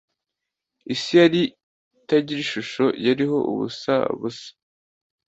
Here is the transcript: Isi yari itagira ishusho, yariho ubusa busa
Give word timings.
Isi 0.93 1.11
yari 1.21 1.41
itagira 1.99 2.39
ishusho, 2.45 2.85
yariho 3.05 3.37
ubusa 3.51 3.93
busa 4.19 4.49